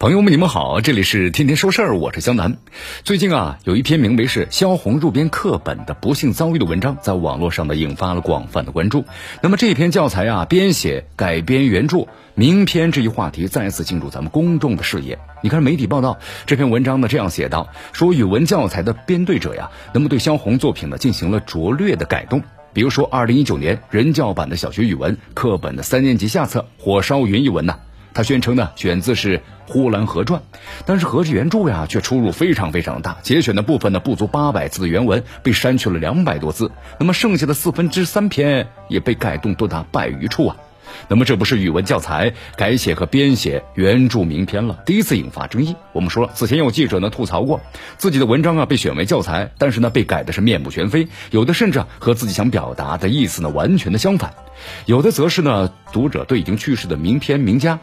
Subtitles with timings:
[0.00, 2.56] 朋友们，你们好，这里是天天说事儿，我是江南。
[3.02, 9.04] 最近啊，有一篇名为是《萧红入编课本的不幸遭遇》的文章，在网络上呢引发了广泛的关注。
[9.42, 12.06] 那么这篇教材啊，编写改编原著
[12.36, 15.18] 名篇这一话题再次进入咱们公众的视野。
[15.42, 22.40] 你看媒体报道这篇文章呢，这样写道：说语文教材的编队者呀，那么对萧红作品呢进行了拙劣的改动。
[22.72, 27.80] 比如说，二零一九年人教版的小学语文课本的三年级下册《火烧云》一文呢。
[28.18, 30.40] 他宣称呢，选自是《呼兰河传》，
[30.84, 33.16] 但是和这原著呀却出入非常非常大。
[33.22, 40.56] 节选的部分呢不足八百字的原文被删去了两百多字，那么剩下的四分之三篇也被改动多达百余处啊。
[41.06, 45.76] 那么这不是语文教材改写和编写原著名篇了，第一次引发争议。
[45.92, 47.60] 我们说了，此前有记者呢吐槽过
[47.98, 54.34] 自己的文章啊被选为教材，但是呢被改的是面目全非，有的甚至和自己想表达的意思呢完全的相反，
[54.86, 57.78] 有的则是呢读者对已经去世的名篇名家。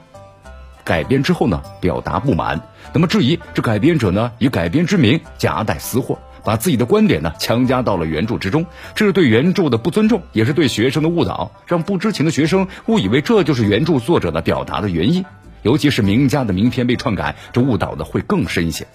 [0.86, 2.62] 改编之后呢，表达不满，
[2.94, 15.26] 那么质疑这改编者呢以改编之名夹带私货，把自己的观点呢强加到了原著之中，这是对原著的不尊重，也是对学生的误导，让不知情的学生误以为这就是原著作者的表达的原意。
[15.66, 18.86] 尤其是名家的名篇被篡改，这误导的会更深一些。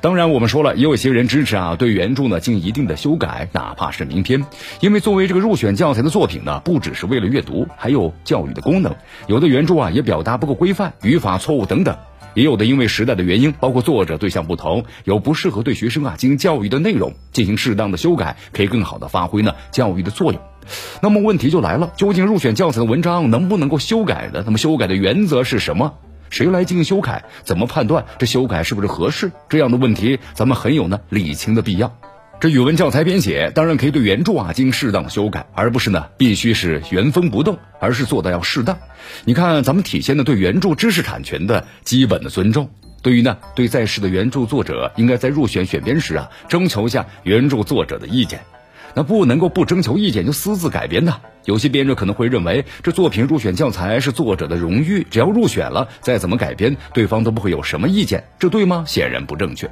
[0.00, 4.46] 当然，我们说了，也有些人支持啊，对原著呢进行一定的修改，哪怕是名篇，
[4.80, 8.94] 因为作为这个入选教材的作品呢，不只是为了阅读，还有教育的功能。
[9.26, 11.96] 有的原著啊也表达不够规范，语法错误等等；
[12.34, 20.40] 也有的因为时代的原因，包括作者对象不同，有不适合对学生啊进行教育的内容，进行适当的修改，可以更好的发挥呢教育的作用。
[21.02, 24.44] 那么问题就来了，究竟入选教材的文章能不能够修改呢？
[24.44, 25.94] 那么修改的原则是什么？
[26.32, 27.24] 谁来进行修改？
[27.44, 29.30] 怎么判断这修改是不是合适？
[29.50, 31.94] 这样的问题，咱们很有呢理清的必要。
[32.40, 38.78] 这语文教材编写当然可以对原著啊进行适当修改，而不是呢必须是原封不动，而是做的要适当。
[39.26, 42.70] 你看，咱们体现的对原著知识产权的基本的尊重。
[43.02, 48.40] 对于呢对在世的原著作者，应该在入选选编时啊征求一下原著作者的意见。
[48.94, 51.20] 那不能够不征求意见就私自改编的。
[51.44, 58.84] 有些编者可能会认为，这作品入选教材是作者的荣誉，只要入选了，再怎么改编，对方都不会有什么意见，这对吗？
[58.86, 59.70] 显然不正确。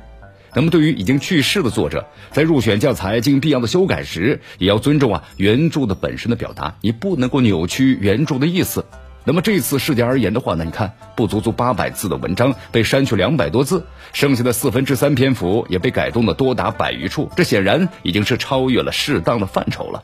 [0.52, 8.84] 那么，对于已经去世的作者，在入选教材进行必要的修改时，也要尊重啊原著的本身的表达，你不能够扭曲原著的意思。
[9.24, 20.02] 那么这次事件而言的话呢，你看不足足八百字的文章被删去两百多字，剩下的四分之三篇幅也被改动的多达百余处，这显然已经是超越了适当的范畴了。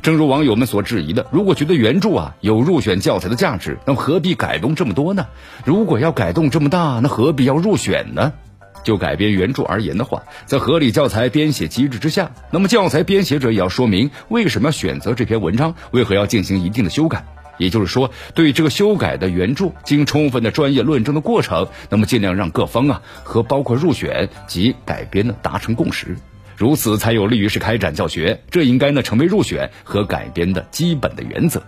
[0.00, 5.26] 正如网友们所质疑的，如果觉得原著啊有入选教材的价值，那么何必改动这么多呢？
[5.64, 8.32] 如果要改动这么大，那何必要入选呢？
[8.82, 17.24] 就改编原著而言的话，在合理教材编写机制之下，那么教材编写者也要说明为什么要选择这篇文章，为何要进行一定的修改。
[17.58, 26.16] 也就是说，对这个修改的原著经充分的专业论证的过程，那么尽量让各方啊和包括入选及改编呢达成共识，
[26.56, 28.42] 如此才有利于是开展教学。
[28.50, 31.62] 这应该呢成为入选和改编的基本的原则。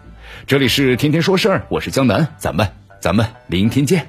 [0.47, 2.69] 这里是天天说事儿，我是江南，咱们
[3.01, 4.09] 咱们明天见。